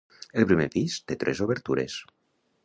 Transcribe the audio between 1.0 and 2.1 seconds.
té tres obertures.